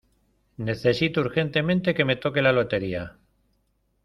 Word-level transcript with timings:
Necesito 0.57 1.21
urgentemente 1.21 1.93
que 1.93 2.05
me 2.05 2.15
toque 2.15 2.41
la 2.41 2.51
lotería. 2.51 3.19